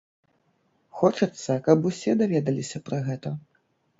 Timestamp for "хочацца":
1.01-1.57